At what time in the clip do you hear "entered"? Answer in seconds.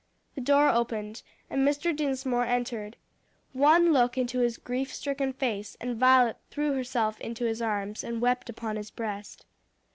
2.45-2.97